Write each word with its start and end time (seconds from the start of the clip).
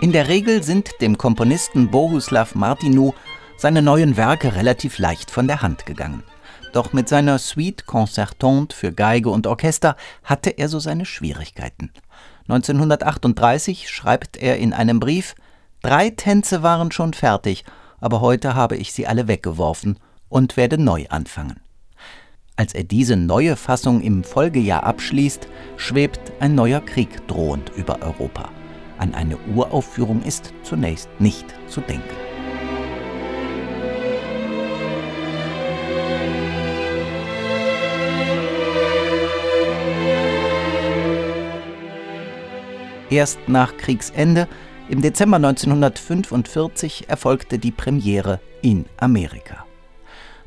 In 0.00 0.12
der 0.12 0.28
Regel 0.28 0.62
sind 0.62 0.88
dem 1.02 1.18
Komponisten 1.18 1.90
Bohuslav 1.90 2.54
Martinu 2.54 3.12
seine 3.58 3.82
neuen 3.82 4.16
Werke 4.16 4.56
relativ 4.56 4.98
leicht 4.98 5.30
von 5.30 5.46
der 5.46 5.60
Hand 5.60 5.84
gegangen. 5.84 6.22
Doch 6.72 6.94
mit 6.94 7.06
seiner 7.06 7.38
Suite 7.38 7.84
Concertante 7.84 8.74
für 8.74 8.92
Geige 8.92 9.28
und 9.28 9.46
Orchester 9.46 9.96
hatte 10.24 10.50
er 10.50 10.70
so 10.70 10.78
seine 10.78 11.04
Schwierigkeiten. 11.04 11.90
1938 12.48 13.90
schreibt 13.90 14.38
er 14.38 14.56
in 14.56 14.72
einem 14.72 15.00
Brief: 15.00 15.34
Drei 15.82 16.08
Tänze 16.08 16.62
waren 16.62 16.92
schon 16.92 17.12
fertig, 17.12 17.66
aber 18.00 18.22
heute 18.22 18.54
habe 18.54 18.78
ich 18.78 18.94
sie 18.94 19.06
alle 19.06 19.28
weggeworfen 19.28 19.98
und 20.30 20.56
werde 20.56 20.78
neu 20.78 21.04
anfangen. 21.10 21.60
Als 22.56 22.72
er 22.72 22.84
diese 22.84 23.16
neue 23.16 23.54
Fassung 23.54 24.00
im 24.00 24.24
Folgejahr 24.24 24.84
abschließt, 24.84 25.46
schwebt 25.76 26.32
ein 26.40 26.54
neuer 26.54 26.80
Krieg 26.80 27.26
drohend 27.28 27.70
über 27.76 28.00
Europa. 28.00 28.48
An 29.00 29.14
eine 29.14 29.38
Uraufführung 29.56 30.22
ist 30.22 30.52
zunächst 30.62 31.08
nicht 31.18 31.46
zu 31.68 31.80
denken. 31.80 32.04
Erst 43.08 43.38
nach 43.48 43.74
Kriegsende, 43.78 44.46
im 44.90 45.00
Dezember 45.00 45.36
1945, 45.36 47.08
erfolgte 47.08 47.58
die 47.58 47.72
Premiere 47.72 48.38
in 48.60 48.84
Amerika. 48.98 49.64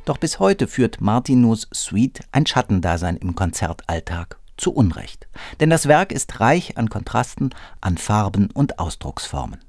Doch 0.04 0.18
bis 0.18 0.38
heute 0.38 0.68
führt 0.68 1.00
Martinus 1.00 1.66
Suite 1.74 2.20
ein 2.30 2.46
Schattendasein 2.46 3.16
im 3.16 3.34
Konzertalltag 3.34 4.38
zu 4.56 4.72
Unrecht. 4.72 5.28
Denn 5.60 5.70
das 5.70 5.86
Werk 5.86 6.12
ist 6.12 6.40
reich 6.40 6.76
an 6.78 6.88
Kontrasten, 6.88 7.50
an 7.80 7.98
Farben 7.98 8.50
und 8.52 8.78
Ausdrucksformen. 8.78 9.60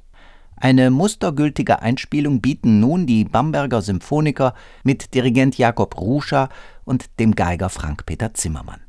Eine 0.58 0.90
mustergültige 0.90 1.82
Einspielung 1.82 2.42
bieten 2.42 2.80
nun 2.80 3.06
die 3.06 3.26
Bamberger 3.26 3.82
Symphoniker 3.82 4.54
mit 4.84 5.14
Dirigent 5.14 5.58
Jakob 5.58 6.00
Ruscha 6.00 6.50
und 6.86 7.20
dem 7.20 7.36
Geiger 7.36 7.70
Frank-Peter 7.70 8.34
Zimmermann. 8.34 8.82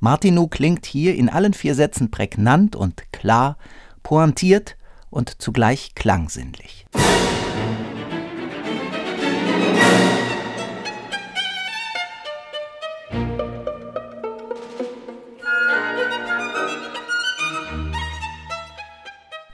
Martinu 0.00 0.48
klingt 0.48 0.84
hier 0.84 1.14
in 1.14 1.28
allen 1.28 1.54
vier 1.54 1.76
Sätzen 1.76 2.10
prägnant 2.10 2.74
und 2.74 3.12
klar, 3.12 3.56
pointiert 4.02 4.76
und 5.10 5.40
zugleich 5.40 5.94
klangsinnlich. 5.94 6.86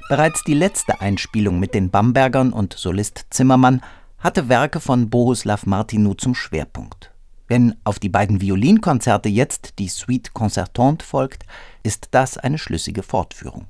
Bereits 0.08 0.42
die 0.42 0.54
letzte 0.54 1.02
Einspielung 1.02 1.60
mit 1.60 1.74
den 1.74 1.90
Bambergern 1.90 2.54
und 2.54 2.72
Solist 2.72 3.26
Zimmermann 3.28 3.82
hatte 4.18 4.48
Werke 4.48 4.80
von 4.80 5.10
Bohuslav 5.10 5.66
Martinu 5.66 6.14
zum 6.14 6.34
Schwerpunkt. 6.34 7.12
Wenn 7.46 7.76
auf 7.84 7.98
die 7.98 8.08
beiden 8.08 8.40
Violinkonzerte 8.40 9.28
jetzt 9.28 9.78
die 9.78 9.88
Suite 9.88 10.32
Concertante 10.32 11.04
folgt, 11.04 11.44
ist 11.82 12.08
das 12.12 12.38
eine 12.38 12.56
schlüssige 12.56 13.02
Fortführung. 13.02 13.66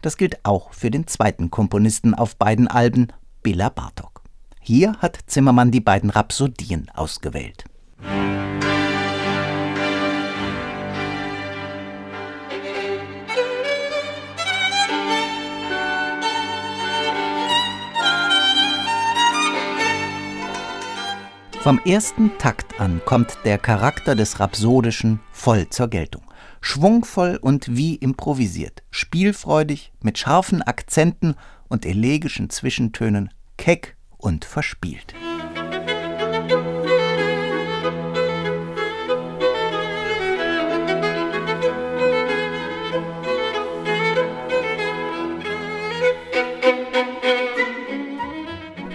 Das 0.00 0.16
gilt 0.16 0.44
auch 0.44 0.72
für 0.72 0.92
den 0.92 1.08
zweiten 1.08 1.50
Komponisten 1.50 2.14
auf 2.14 2.36
beiden 2.36 2.68
Alben, 2.68 3.08
Bela 3.42 3.68
Bartok. 3.68 4.22
Hier 4.60 4.96
hat 4.98 5.18
Zimmermann 5.26 5.72
die 5.72 5.80
beiden 5.80 6.10
Rhapsodien 6.10 6.88
ausgewählt. 6.94 7.64
Vom 21.64 21.80
ersten 21.86 22.30
Takt 22.36 22.78
an 22.78 23.00
kommt 23.06 23.38
der 23.46 23.56
Charakter 23.56 24.14
des 24.14 24.38
Rhapsodischen 24.38 25.20
voll 25.32 25.66
zur 25.70 25.88
Geltung. 25.88 26.22
Schwungvoll 26.60 27.38
und 27.40 27.74
wie 27.74 27.94
improvisiert, 27.94 28.82
spielfreudig, 28.90 29.90
mit 30.02 30.18
scharfen 30.18 30.60
Akzenten 30.60 31.36
und 31.68 31.86
elegischen 31.86 32.50
Zwischentönen, 32.50 33.30
keck 33.56 33.96
und 34.18 34.44
verspielt. 34.44 35.14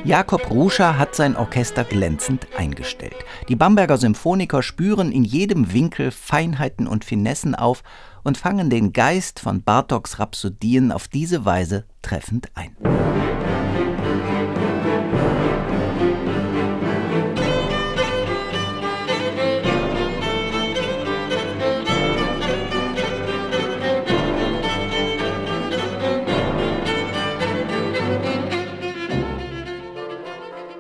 Jakob 0.09 0.49
Ruscha 0.49 0.97
hat 0.97 1.13
sein 1.13 1.35
Orchester 1.37 1.83
glänzend 1.83 2.47
eingestellt. 2.57 3.13
Die 3.47 3.55
Bamberger 3.55 3.95
Symphoniker 3.95 4.63
spüren 4.63 5.11
in 5.11 5.23
jedem 5.23 5.71
Winkel 5.71 6.09
Feinheiten 6.09 6.87
und 6.87 7.05
Finessen 7.05 7.53
auf 7.53 7.83
und 8.23 8.35
fangen 8.35 8.71
den 8.71 8.91
Geist 8.91 9.39
von 9.39 9.61
Bartoks 9.61 10.17
Rhapsodien 10.17 10.91
auf 10.91 11.07
diese 11.07 11.45
Weise 11.45 11.85
treffend 12.01 12.49
ein. 12.55 12.75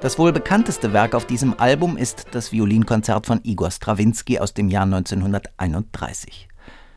Das 0.09 0.17
wohl 0.17 0.33
bekannteste 0.33 0.91
Werk 0.91 1.13
auf 1.13 1.27
diesem 1.27 1.59
Album 1.59 1.95
ist 1.95 2.25
das 2.31 2.51
Violinkonzert 2.51 3.27
von 3.27 3.41
Igor 3.43 3.69
Strawinski 3.69 4.39
aus 4.39 4.55
dem 4.55 4.67
Jahr 4.67 4.85
1931. 4.85 6.47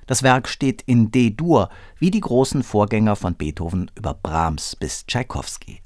Das 0.07 0.23
Werk 0.23 0.49
steht 0.49 0.81
in 0.81 1.11
D-Dur, 1.11 1.69
wie 1.99 2.11
die 2.11 2.23
großen 2.23 2.63
Vorgänger 2.63 3.15
von 3.15 3.35
Beethoven 3.35 3.91
über 3.95 4.15
Brahms 4.15 4.77
bis 4.77 5.05
Tschaikowski. 5.05 5.83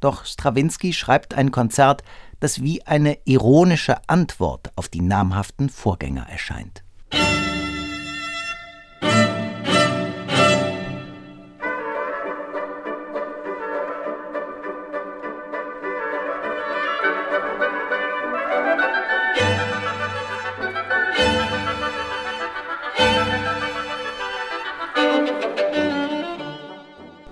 Doch 0.00 0.24
Strawinski 0.24 0.94
schreibt 0.94 1.34
ein 1.34 1.50
Konzert, 1.50 2.04
das 2.40 2.62
wie 2.62 2.82
eine 2.86 3.18
ironische 3.26 4.08
Antwort 4.08 4.72
auf 4.74 4.88
die 4.88 5.02
namhaften 5.02 5.68
Vorgänger 5.68 6.26
erscheint. 6.26 6.82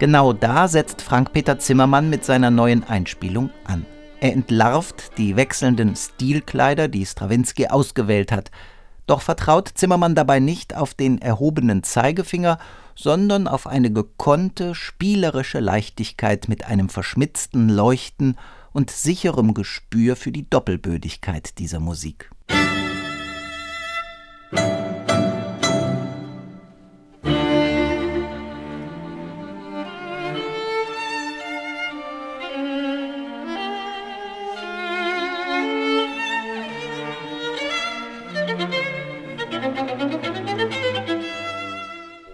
Genau 0.01 0.33
da 0.33 0.67
setzt 0.67 1.03
Frank-Peter 1.03 1.59
Zimmermann 1.59 2.09
mit 2.09 2.25
seiner 2.25 2.51
neuen 2.51 2.85
Einspielung 2.85 3.51
an. 3.65 3.85
Er 4.19 4.33
entlarvt 4.33 5.19
die 5.19 5.37
wechselnden 5.37 5.95
Stilkleider, 5.95 6.89
die 6.89 7.05
Strawinski 7.05 7.67
ausgewählt 7.67 8.33
hat. 8.33 8.51
Doch 9.07 9.21
vertraut 9.21 9.69
Zimmermann 9.75 10.15
dabei 10.15 10.41
nicht 10.41 10.75
auf 10.75 10.95
den 10.95 11.21
erhobenen 11.21 11.83
Zeigefinger, 11.83 12.59
sondern 12.97 13.47
auf 13.47 13.67
eine 13.67 13.93
gekonnte, 13.93 14.75
spielerische 14.75 15.61
Leichtigkeit 15.61 16.49
mit 16.49 16.65
einem 16.65 16.89
verschmitzten 16.89 17.69
Leuchten 17.69 18.39
und 18.73 18.91
sicherem 18.91 19.53
Gespür 19.53 20.17
für 20.17 20.33
die 20.33 20.49
Doppelbödigkeit 20.49 21.59
dieser 21.59 21.79
Musik. 21.79 22.31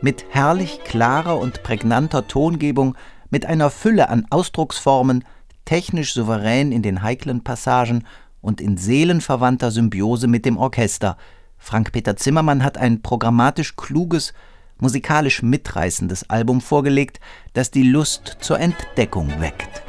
Mit 0.07 0.25
herrlich 0.29 0.85
klarer 0.85 1.37
und 1.37 1.65
prägnanter 1.65 2.29
Tongebung, 2.29 2.97
mit 3.29 3.45
einer 3.45 3.71
Fülle 3.71 4.09
an 4.09 4.25
Ausdrucksformen, 4.31 5.25
technisch 5.65 6.15
souverän 6.15 6.71
in 6.71 6.83
den 6.83 7.03
heiklen 7.03 7.43
Passagen 7.43 8.07
und 8.41 8.61
in 8.61 8.77
seelenverwandter 8.77 9.73
Symbiose 9.73 10.29
mit 10.29 10.45
dem 10.45 10.59
Orchester. 10.59 11.17
Frank-Peter 11.59 12.17
Zimmermann 12.17 12.63
hat 12.63 12.79
ein 12.79 13.03
programmatisch 13.03 13.75
kluges, 13.75 14.33
musikalisch 14.79 15.43
mitreißendes 15.43 16.31
Album 16.31 16.61
vorgelegt, 16.61 17.19
das 17.55 17.73
die 17.73 17.83
Lust 17.83 18.37
zur 18.39 18.61
Entdeckung 18.61 19.41
weckt. 19.41 19.83